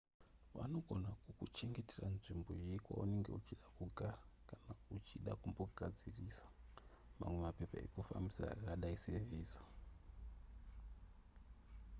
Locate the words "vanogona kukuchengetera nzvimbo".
0.57-2.51